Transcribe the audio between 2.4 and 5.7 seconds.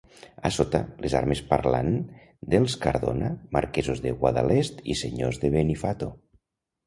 dels Cardona, marquesos de Guadalest i senyors de